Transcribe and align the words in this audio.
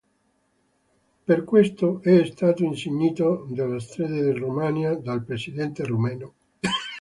Per 1.27 1.43
questo 1.43 2.01
è 2.01 2.25
stato 2.25 2.63
insignito 2.63 3.45
della 3.47 3.79
Stella 3.79 4.19
di 4.19 4.35
Romania 4.35 4.95
dal 4.95 5.23
presidente 5.23 5.83
rumeno. 5.85 6.33